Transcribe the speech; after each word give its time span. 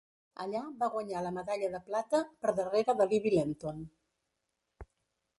Allà 0.43 0.59
va 0.83 0.87
guanyar 0.93 1.19
la 1.25 1.33
medalla 1.35 1.67
de 1.73 1.81
plata, 1.89 2.21
per 2.45 2.53
darrere 2.59 2.95
de 3.01 3.07
Libby 3.11 3.33
Lenton. 3.35 3.85